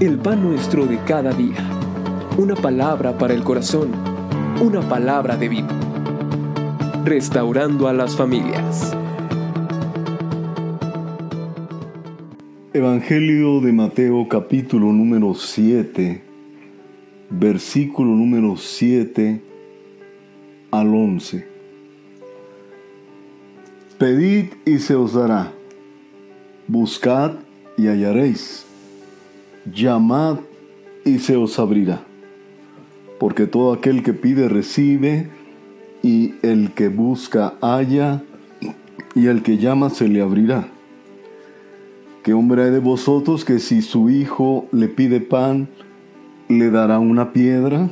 [0.00, 1.56] el pan nuestro de cada día.
[2.36, 3.92] Una palabra para el corazón,
[4.60, 5.68] una palabra de vida.
[7.04, 8.94] Restaurando a las familias.
[12.74, 16.22] Evangelio de Mateo capítulo número 7,
[17.30, 19.40] versículo número 7
[20.72, 21.48] al 11.
[23.98, 25.52] Pedid y se os dará,
[26.68, 27.32] buscad
[27.78, 28.66] y hallaréis,
[29.72, 30.38] llamad
[31.04, 32.02] y se os abrirá,
[33.18, 35.28] porque todo aquel que pide recibe,
[36.02, 38.22] y el que busca halla,
[39.14, 40.68] y el que llama se le abrirá.
[42.22, 45.68] ¿Qué hombre hay de vosotros que si su hijo le pide pan,
[46.48, 47.88] le dará una piedra?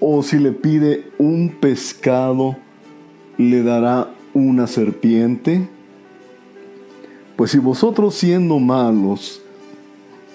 [0.00, 2.56] ¿O si le pide un pescado,
[3.38, 5.68] le dará una serpiente?
[7.36, 9.42] Pues si vosotros siendo malos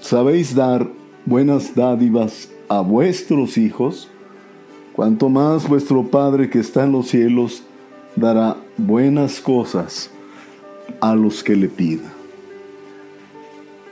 [0.02, 0.88] sabéis dar
[1.26, 4.10] buenas dádivas a vuestros hijos,
[4.94, 7.64] cuanto más vuestro Padre que está en los cielos
[8.16, 10.10] dará buenas cosas
[11.00, 12.12] a los que le pida.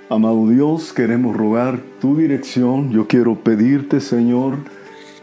[0.09, 2.91] Amado Dios, queremos rogar tu dirección.
[2.91, 4.55] Yo quiero pedirte, Señor,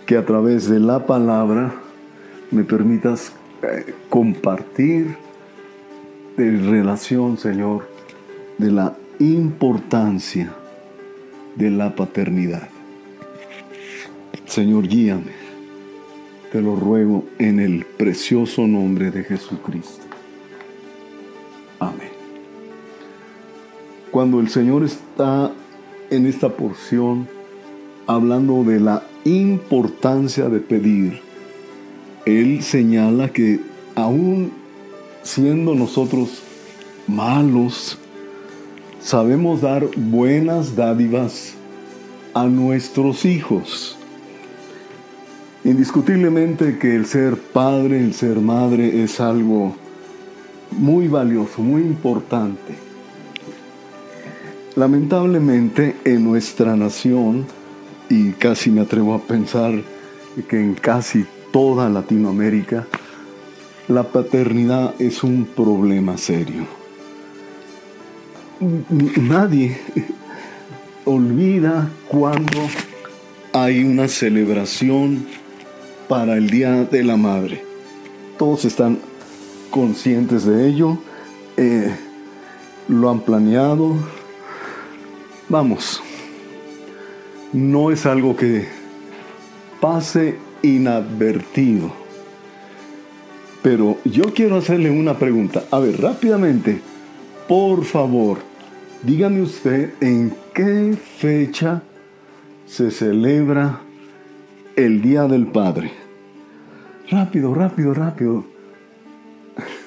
[0.07, 1.75] que a través de la palabra
[2.53, 5.17] me permitas eh, compartir
[6.37, 7.89] de relación, Señor,
[8.59, 10.55] de la importancia
[11.57, 12.69] de la paternidad.
[14.47, 15.33] Señor, guíame.
[16.53, 20.05] Te lo ruego en el precioso nombre de Jesucristo.
[21.81, 22.11] Amén.
[24.11, 25.53] Cuando el Señor está
[26.11, 27.29] en esta porción
[28.07, 31.21] hablando de la importancia de pedir,
[32.25, 33.61] Él señala que
[33.95, 34.53] aún
[35.23, 36.43] siendo nosotros
[37.09, 37.99] malos,
[39.07, 41.55] sabemos dar buenas dádivas
[42.35, 43.97] a nuestros hijos.
[45.63, 49.77] Indiscutiblemente que el ser padre, el ser madre es algo
[50.73, 52.75] muy valioso, muy importante.
[54.75, 57.47] Lamentablemente en nuestra nación,
[58.09, 59.73] y casi me atrevo a pensar
[60.49, 62.89] que en casi toda Latinoamérica,
[63.87, 66.76] la paternidad es un problema serio.
[68.61, 69.77] Nadie
[71.05, 72.69] olvida cuando
[73.53, 75.27] hay una celebración
[76.09, 77.63] para el Día de la Madre.
[78.39, 78.99] Todos están
[79.71, 80.99] conscientes de ello,
[81.57, 81.95] eh,
[82.89, 83.97] lo han planeado.
[85.49, 86.03] Vamos,
[87.53, 88.67] no es algo que
[89.81, 92.07] pase inadvertido
[93.67, 95.65] pero yo quiero hacerle una pregunta.
[95.73, 96.81] A ver, rápidamente,
[97.49, 98.39] por favor,
[99.03, 101.83] dígame usted en qué fecha
[102.67, 103.81] se celebra
[104.75, 105.93] el Día del Padre.
[107.09, 108.45] Rápido, rápido, rápido.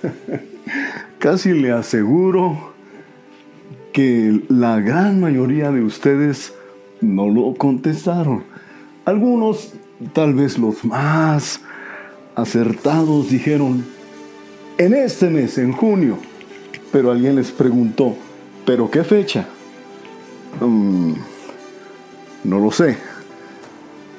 [1.20, 2.74] Casi le aseguro
[3.92, 6.54] que la gran mayoría de ustedes
[7.02, 8.44] no lo contestaron.
[9.04, 9.74] Algunos,
[10.14, 11.62] tal vez los más
[12.36, 13.84] acertados dijeron,
[14.78, 16.18] en este mes, en junio,
[16.92, 18.16] pero alguien les preguntó,
[18.66, 19.46] ¿pero qué fecha?
[20.60, 21.14] Mm,
[22.44, 22.98] no lo sé.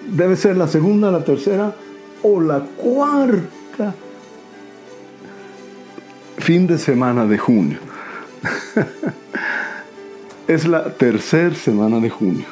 [0.09, 1.75] Debe ser la segunda, la tercera
[2.23, 3.95] o la cuarta
[6.39, 7.79] fin de semana de junio.
[10.49, 12.47] es la tercera semana de junio.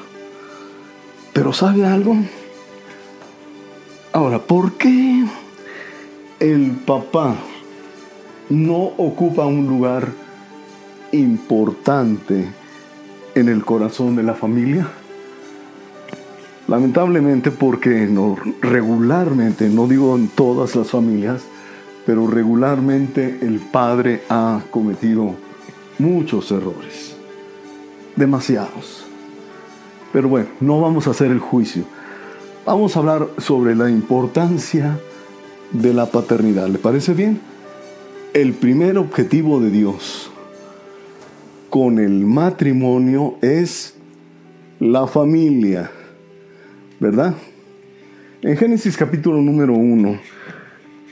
[1.33, 2.17] Pero ¿sabe algo?
[4.13, 5.25] Ahora, ¿por qué
[6.41, 7.35] el papá
[8.51, 10.09] no ocupa un lugar
[11.13, 12.49] importante
[13.35, 14.89] en el corazón de la familia?
[16.67, 18.09] Lamentablemente porque
[18.61, 21.43] regularmente, no digo en todas las familias,
[22.05, 25.35] pero regularmente el padre ha cometido
[25.99, 27.17] muchos errores,
[28.17, 29.07] demasiados.
[30.13, 31.85] Pero bueno, no vamos a hacer el juicio.
[32.65, 34.99] Vamos a hablar sobre la importancia
[35.73, 36.69] de la paternidad.
[36.69, 37.41] ¿Le parece bien?
[38.35, 40.31] El primer objetivo de Dios
[41.71, 43.97] con el matrimonio es
[44.81, 45.91] la familia,
[47.01, 47.35] ¿verdad?
[48.43, 50.21] En Génesis capítulo número 1,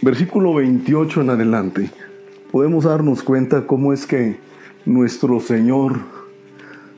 [0.03, 1.91] versículo 28 en adelante,
[2.53, 4.37] podemos darnos cuenta cómo es que
[4.85, 6.01] nuestro Señor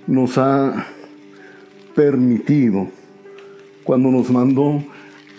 [0.09, 0.89] nos ha
[1.95, 2.89] permitido,
[3.85, 4.83] cuando nos mandó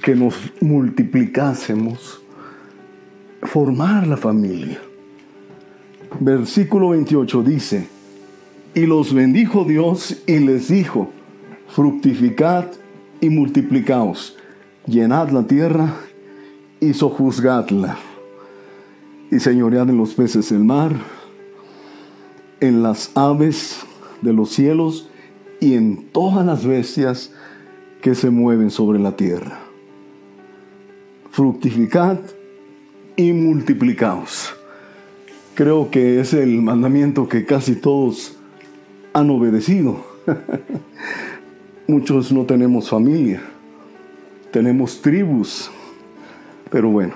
[0.02, 2.19] que nos multiplicásemos,
[3.44, 4.80] formar la familia.
[6.20, 7.88] Versículo 28 dice,
[8.74, 11.10] Y los bendijo Dios y les dijo,
[11.68, 12.66] fructificad
[13.22, 14.38] y multiplicaos,
[14.86, 15.94] llenad la tierra
[16.80, 17.98] y sojuzgadla,
[19.32, 20.94] y señoread en los peces del mar,
[22.60, 23.86] en las aves
[24.22, 25.10] de los cielos
[25.60, 27.32] y en todas las bestias
[28.02, 29.60] que se mueven sobre la tierra.
[31.32, 32.20] Fructificad
[33.20, 34.56] y multiplicaos.
[35.54, 38.38] Creo que es el mandamiento que casi todos
[39.12, 40.06] han obedecido.
[41.88, 43.42] Muchos no tenemos familia,
[44.54, 45.70] tenemos tribus,
[46.72, 47.14] pero bueno.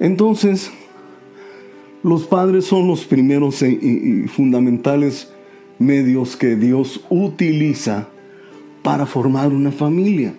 [0.00, 0.70] Entonces,
[2.02, 5.32] los padres son los primeros y fundamentales
[5.78, 8.06] medios que Dios utiliza
[8.82, 10.34] para formar una familia.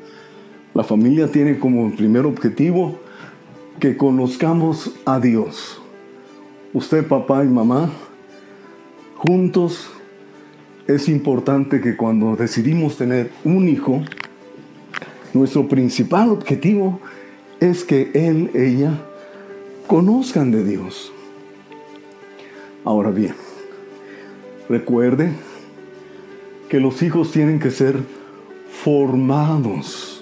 [0.75, 3.08] La familia tiene como primer objetivo
[3.79, 5.81] que conozcamos a Dios.
[6.73, 7.89] Usted, papá y mamá,
[9.15, 9.89] juntos,
[10.87, 14.01] es importante que cuando decidimos tener un hijo,
[15.33, 16.99] nuestro principal objetivo
[17.59, 18.99] es que él, ella,
[19.87, 21.11] conozcan de Dios.
[22.85, 23.35] Ahora bien,
[24.67, 25.31] recuerde
[26.69, 27.97] que los hijos tienen que ser
[28.83, 30.19] formados.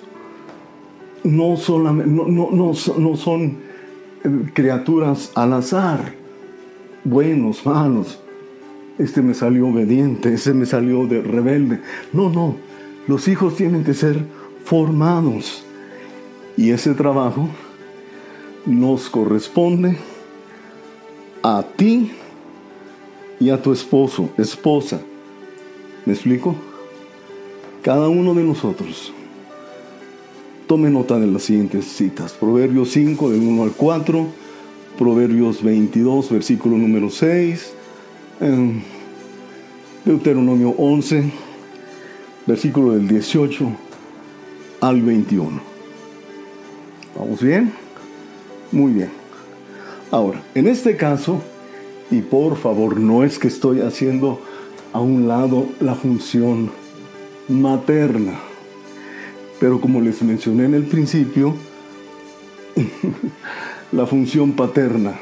[1.28, 3.58] No, solamente, no, no, no, son
[4.24, 6.14] eh, criaturas al azar,
[7.04, 8.18] buenos, malos.
[8.98, 11.82] Este me salió obediente, ese me salió de rebelde.
[12.14, 12.56] No, no.
[13.08, 14.24] Los hijos tienen que ser
[14.64, 15.66] formados.
[16.56, 17.50] Y ese trabajo
[18.66, 19.98] nos corresponde
[21.44, 22.12] a ti
[23.38, 25.02] y a tu esposo, esposa.
[26.06, 26.56] ¿Me explico?
[27.82, 29.14] Cada uno de nosotros.
[30.68, 32.34] Tome nota de las siguientes citas.
[32.34, 34.28] Proverbios 5, del 1 al 4.
[34.98, 37.74] Proverbios 22, versículo número 6.
[40.04, 41.32] Deuteronomio 11,
[42.46, 43.72] versículo del 18
[44.82, 45.62] al 21.
[47.18, 47.72] ¿Vamos bien?
[48.74, 49.10] Muy bien.
[50.12, 51.42] Ahora, en este caso,
[52.12, 54.42] y por favor, no es que estoy haciendo
[54.92, 56.72] a un lado la función
[57.48, 58.38] materna.
[59.60, 61.56] Pero como les mencioné en el principio,
[63.92, 65.16] la función paterna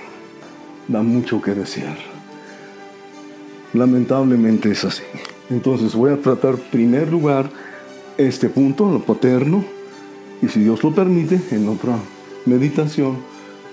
[0.88, 1.98] da mucho que desear.
[3.74, 5.04] Lamentablemente es así.
[5.50, 7.50] Entonces voy a tratar en primer lugar
[8.18, 9.64] este punto, lo paterno,
[10.42, 11.98] y si Dios lo permite, en otra
[12.46, 13.18] meditación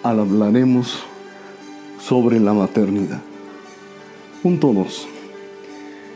[0.02, 1.02] hablaremos
[2.00, 3.20] sobre la maternidad.
[4.42, 5.08] Punto 2.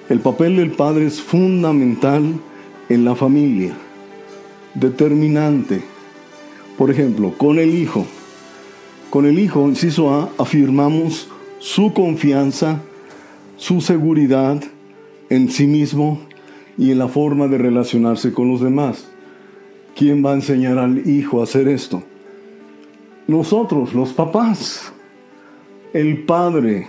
[0.08, 2.40] El papel del padre es fundamental
[2.88, 3.76] en la familia,
[4.78, 5.82] determinante.
[6.78, 8.06] Por ejemplo, con el hijo.
[9.10, 11.28] Con el hijo, inciso A, afirmamos
[11.58, 12.82] su confianza,
[13.56, 14.62] su seguridad
[15.30, 16.20] en sí mismo
[16.76, 19.08] y en la forma de relacionarse con los demás.
[19.96, 22.02] ¿Quién va a enseñar al hijo a hacer esto?
[23.26, 24.92] Nosotros, los papás
[25.96, 26.88] el Padre.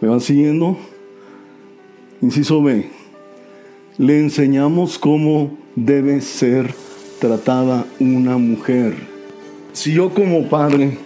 [0.00, 0.78] ¿Me van siguiendo?
[2.22, 2.88] Inciso B.
[3.98, 6.74] Le enseñamos cómo debe ser
[7.18, 8.94] tratada una mujer.
[9.72, 10.98] Si yo como padre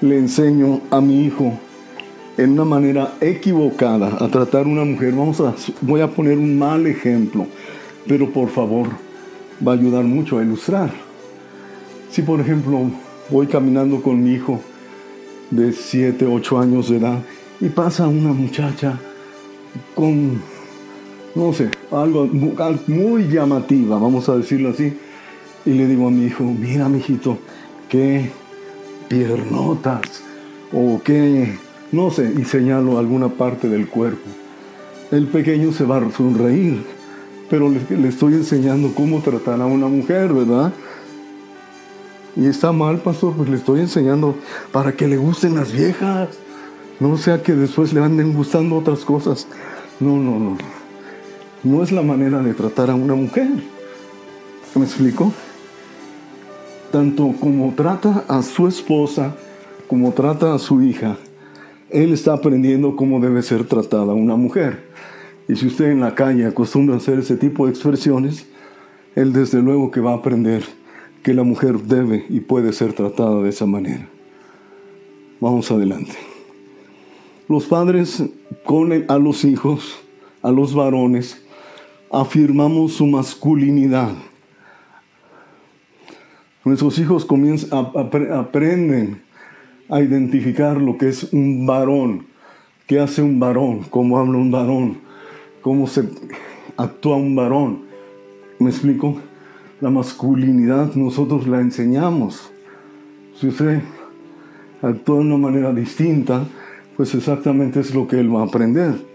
[0.00, 1.58] le enseño a mi hijo
[2.36, 6.86] en una manera equivocada a tratar una mujer, vamos a, voy a poner un mal
[6.86, 7.46] ejemplo,
[8.06, 8.88] pero por favor
[9.66, 10.90] va a ayudar mucho a ilustrar.
[12.10, 12.90] Si por ejemplo
[13.30, 14.60] voy caminando con mi hijo
[15.50, 17.18] de 7, 8 años de edad
[17.60, 18.98] y pasa una muchacha
[19.94, 20.40] con,
[21.34, 22.28] no sé, algo
[22.86, 24.96] muy llamativa, vamos a decirlo así,
[25.66, 27.38] y le digo a mi hijo, mira, mijito,
[27.88, 28.30] qué
[29.08, 30.22] piernotas,
[30.72, 31.58] o qué,
[31.92, 34.28] no sé, y señalo alguna parte del cuerpo.
[35.10, 36.82] El pequeño se va a sonreír,
[37.50, 40.72] pero le, le estoy enseñando cómo tratar a una mujer, ¿verdad?
[42.36, 44.34] Y está mal, pastor, pues le estoy enseñando
[44.72, 46.30] para que le gusten las viejas.
[46.98, 49.46] No sea que después le anden gustando otras cosas.
[50.00, 50.83] No, no, no.
[51.64, 53.48] No es la manera de tratar a una mujer.
[54.74, 55.32] ¿Me explico?
[56.92, 59.34] Tanto como trata a su esposa,
[59.88, 61.16] como trata a su hija,
[61.88, 64.90] él está aprendiendo cómo debe ser tratada una mujer.
[65.48, 68.46] Y si usted en la calle acostumbra a hacer ese tipo de expresiones,
[69.14, 70.64] él desde luego que va a aprender
[71.22, 74.06] que la mujer debe y puede ser tratada de esa manera.
[75.40, 76.12] Vamos adelante.
[77.48, 78.22] Los padres
[78.64, 79.96] con a los hijos,
[80.42, 81.43] a los varones,
[82.20, 84.12] afirmamos su masculinidad.
[86.64, 87.88] Nuestros hijos comienzan,
[88.32, 89.22] aprenden
[89.88, 92.26] a identificar lo que es un varón,
[92.86, 94.98] qué hace un varón, cómo habla un varón,
[95.60, 96.08] cómo se
[96.76, 97.82] actúa un varón.
[98.58, 99.20] ¿Me explico?
[99.80, 102.50] La masculinidad nosotros la enseñamos.
[103.38, 103.82] Si usted
[104.80, 106.46] actúa de una manera distinta,
[106.96, 109.13] pues exactamente es lo que él va a aprender.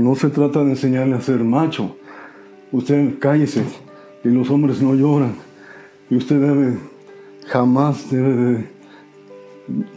[0.00, 1.94] No se trata de enseñarle a ser macho.
[2.72, 3.64] Usted cállese
[4.24, 5.34] y los hombres no lloran.
[6.08, 6.78] Y usted debe,
[7.46, 8.64] jamás debe de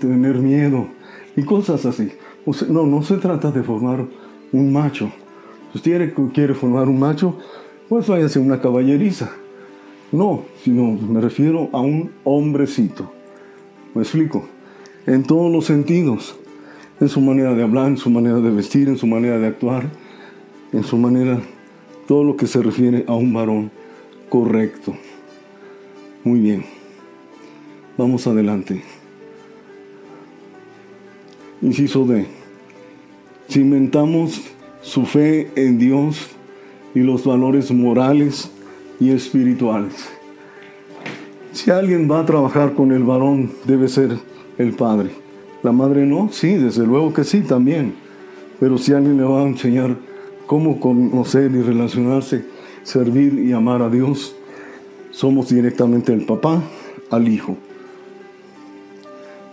[0.01, 0.87] tener miedo
[1.37, 2.11] y cosas así.
[2.67, 4.05] no, no se trata de formar
[4.51, 5.09] un macho.
[5.71, 7.37] Si usted quiere, formar un macho,
[7.87, 9.31] pues váyase a una caballeriza.
[10.11, 13.09] No, sino me refiero a un hombrecito.
[13.95, 14.49] ¿Me explico?
[15.05, 16.37] En todos los sentidos.
[16.99, 19.89] En su manera de hablar, en su manera de vestir, en su manera de actuar,
[20.71, 21.39] en su manera,
[22.07, 23.71] todo lo que se refiere a un varón
[24.29, 24.93] correcto.
[26.23, 26.65] Muy bien.
[27.97, 28.81] Vamos adelante.
[31.61, 32.25] Inciso D.
[33.49, 34.41] Cimentamos
[34.81, 36.29] su fe en Dios
[36.95, 38.51] y los valores morales
[38.99, 40.09] y espirituales.
[41.51, 44.17] Si alguien va a trabajar con el varón, debe ser
[44.57, 45.22] el padre.
[45.63, 47.93] La madre no, sí, desde luego que sí, también.
[48.59, 49.95] Pero si alguien le va a enseñar
[50.45, 52.45] cómo conocer y relacionarse,
[52.83, 54.35] servir y amar a Dios,
[55.11, 56.61] somos directamente el papá
[57.09, 57.55] al hijo.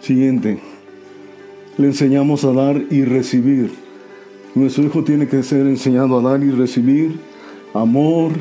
[0.00, 0.58] Siguiente,
[1.78, 3.70] le enseñamos a dar y recibir.
[4.56, 7.20] Nuestro hijo tiene que ser enseñado a dar y recibir
[7.72, 8.32] amor,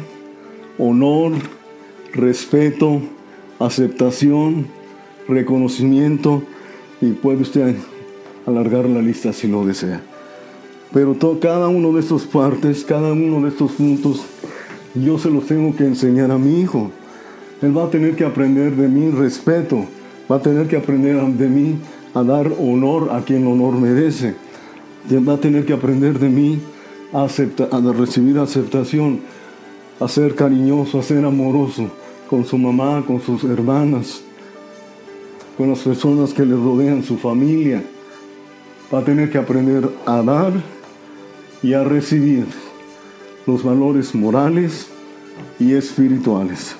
[0.79, 1.33] honor,
[2.13, 2.99] respeto,
[3.59, 4.65] aceptación,
[5.27, 6.41] reconocimiento
[7.01, 7.75] y puede usted
[8.45, 10.01] alargar la lista si lo desea.
[10.93, 14.23] Pero cada uno de estos partes, cada uno de estos puntos,
[14.95, 16.91] yo se los tengo que enseñar a mi hijo.
[17.61, 19.85] Él va a tener que aprender de mí respeto,
[20.31, 21.75] va a tener que aprender de mí
[22.13, 24.33] a dar honor a quien honor merece
[25.17, 26.59] va a tener que aprender de mí
[27.13, 29.21] a, a recibir aceptación,
[29.99, 31.89] a ser cariñoso, a ser amoroso
[32.29, 34.21] con su mamá, con sus hermanas,
[35.59, 37.83] con las personas que le rodean, su familia.
[38.93, 40.53] Va a tener que aprender a dar
[41.61, 42.45] y a recibir
[43.45, 44.87] los valores morales
[45.59, 46.77] y espirituales.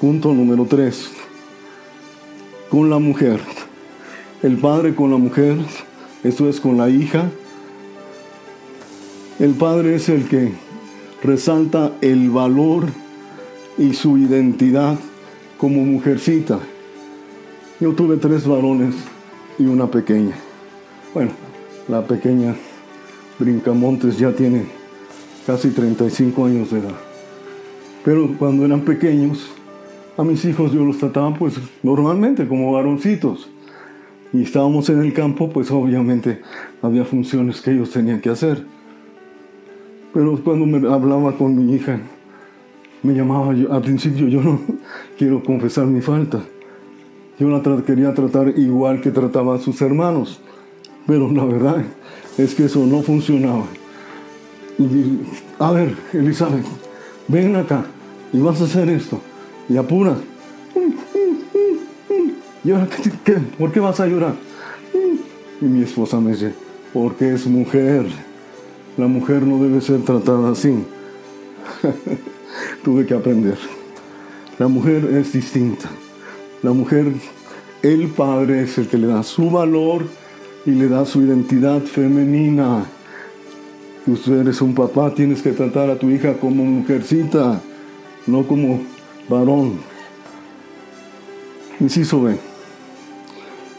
[0.00, 1.10] Punto número tres.
[2.70, 3.40] Con la mujer.
[4.42, 5.58] El padre con la mujer
[6.24, 7.30] esto es con la hija.
[9.38, 10.54] El padre es el que
[11.22, 12.86] resalta el valor
[13.76, 14.98] y su identidad
[15.58, 16.60] como mujercita.
[17.80, 18.96] Yo tuve tres varones
[19.56, 20.34] y una pequeña.
[21.14, 21.30] Bueno,
[21.86, 22.56] la pequeña
[23.38, 24.66] Brincamontes ya tiene
[25.46, 26.96] casi 35 años de edad.
[28.04, 29.48] Pero cuando eran pequeños,
[30.16, 31.54] a mis hijos yo los trataba pues
[31.84, 33.48] normalmente como varoncitos
[34.32, 36.42] y estábamos en el campo, pues obviamente
[36.82, 38.66] había funciones que ellos tenían que hacer.
[40.12, 42.00] Pero cuando me hablaba con mi hija,
[43.04, 44.60] me llamaba, yo, al principio yo no
[45.16, 46.42] quiero confesar mi falta.
[47.38, 50.40] Yo la quería tratar igual que trataba a sus hermanos,
[51.06, 51.84] pero la verdad
[52.36, 53.64] es que eso no funcionaba.
[54.78, 55.20] Y,
[55.58, 56.66] a ver, Elizabeth,
[57.28, 57.84] ven acá
[58.32, 59.20] y vas a hacer esto.
[59.68, 60.16] Y apura,
[63.58, 64.34] por qué vas a llorar?
[65.60, 66.52] Y mi esposa me dice,
[66.92, 68.06] porque es mujer.
[68.96, 70.74] La mujer no debe ser tratada así.
[72.84, 73.58] Tuve que aprender.
[74.58, 75.88] La mujer es distinta.
[76.62, 77.12] La mujer,
[77.82, 80.06] el padre es el que le da su valor
[80.66, 82.84] y le da su identidad femenina.
[84.04, 87.60] Tú eres un papá, tienes que tratar a tu hija como mujercita,
[88.26, 88.80] no como
[89.28, 89.78] varón.
[91.80, 92.36] Inciso B.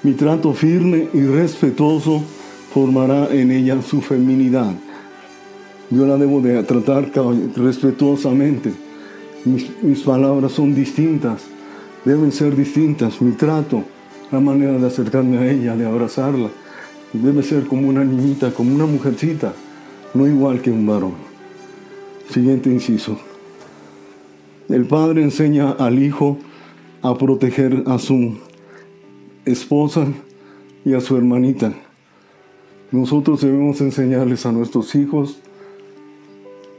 [0.04, 2.24] Mi trato firme y respetuoso
[2.74, 4.72] formará en ella su feminidad.
[5.90, 7.12] Yo la debo de tratar
[7.56, 8.72] respetuosamente.
[9.44, 11.42] Mis, palabras son distintas,
[12.06, 13.22] deben ser distintas.
[13.22, 13.84] Mi trato,
[14.32, 16.50] la manera de acercarme a ella, de abrazarla,
[17.14, 19.54] debe ser como una niñita, como una mujercita,
[20.14, 21.14] no igual que un varón.
[22.30, 23.18] Siguiente inciso.
[24.70, 26.38] El padre enseña al hijo
[27.02, 28.38] a proteger a su
[29.46, 30.06] esposa
[30.86, 31.74] y a su hermanita.
[32.92, 35.40] Nosotros debemos enseñarles a nuestros hijos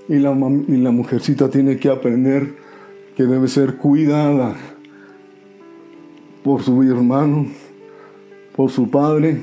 [0.08, 0.30] y la,
[0.68, 2.54] y la mujercita tiene que aprender
[3.16, 4.56] que debe ser cuidada
[6.42, 7.46] por su hermano,
[8.56, 9.40] por su padre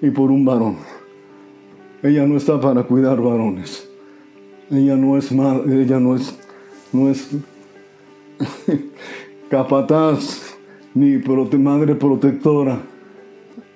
[0.00, 0.76] y por un varón.
[2.02, 3.88] Ella no está para cuidar varones.
[4.70, 6.38] Ella no es ella no es
[6.92, 7.30] no es
[9.50, 10.56] capataz
[10.94, 11.18] ni
[11.58, 12.80] madre protectora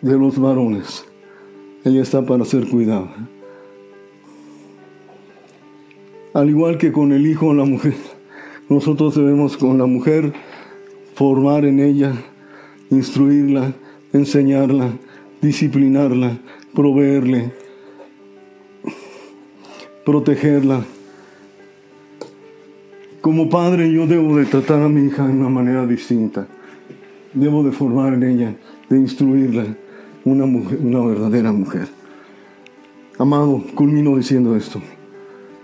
[0.00, 1.04] de los varones.
[1.84, 3.28] ella está para ser cuidada.
[6.34, 7.94] Al igual que con el hijo o la mujer,
[8.68, 10.34] nosotros debemos con la mujer
[11.14, 12.12] formar en ella,
[12.90, 13.72] instruirla,
[14.12, 14.92] enseñarla,
[15.40, 16.38] disciplinarla,
[16.74, 17.52] proveerle,
[20.04, 20.84] protegerla.
[23.20, 26.46] Como padre yo debo de tratar a mi hija de una manera distinta.
[27.34, 28.54] Debo de formar en ella,
[28.88, 29.64] de instruirla,
[30.24, 31.88] una, mujer, una verdadera mujer.
[33.18, 34.80] Amado, culmino diciendo esto.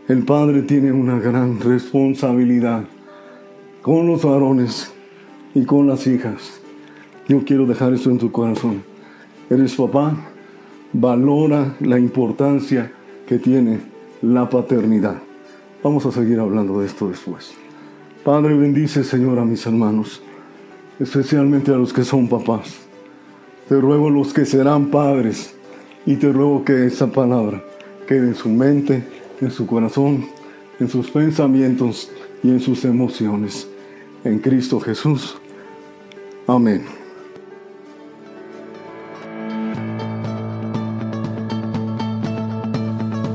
[0.09, 2.85] El padre tiene una gran responsabilidad
[3.83, 4.93] con los varones
[5.55, 6.62] y con las hijas.
[7.29, 8.83] Yo quiero dejar esto en tu corazón.
[9.49, 10.17] Eres papá,
[10.93, 12.93] valora la importancia
[13.27, 13.81] que tiene
[14.23, 15.17] la paternidad.
[15.83, 17.53] Vamos a seguir hablando de esto después.
[18.25, 20.23] Padre, bendice, Señor, a mis hermanos,
[21.01, 22.77] especialmente a los que son papás.
[23.69, 25.55] Te ruego los que serán padres
[26.07, 27.63] y te ruego que esa palabra
[28.07, 29.05] quede en su mente,
[29.41, 30.27] en su corazón,
[30.79, 32.11] en sus pensamientos
[32.43, 33.69] y en sus emociones.
[34.25, 35.37] En Cristo Jesús.
[36.47, 37.02] Amén.